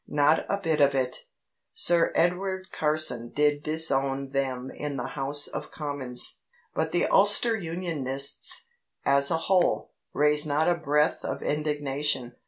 Not 0.07 0.47
a 0.49 0.57
bit 0.59 0.81
of 0.81 0.95
it. 0.95 1.27
Sir 1.75 2.11
Edward 2.15 2.71
Carson 2.71 3.29
did 3.29 3.61
disown 3.61 4.31
them 4.31 4.71
in 4.71 4.97
the 4.97 5.09
House 5.09 5.45
of 5.45 5.69
Commons. 5.69 6.39
But 6.73 6.91
the 6.91 7.05
Ulster 7.05 7.55
Unionists, 7.55 8.65
as 9.05 9.29
a 9.29 9.37
whole, 9.37 9.91
raised 10.11 10.47
not 10.47 10.67
a 10.67 10.73
breath 10.73 11.23
of 11.23 11.43
indignation. 11.43 12.33